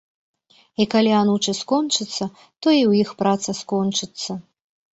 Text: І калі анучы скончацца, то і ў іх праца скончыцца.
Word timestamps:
І 0.83 0.87
калі 0.93 1.11
анучы 1.23 1.51
скончацца, 1.59 2.29
то 2.61 2.67
і 2.79 2.81
ў 2.89 2.91
іх 3.07 3.15
праца 3.23 3.59
скончыцца. 3.61 4.31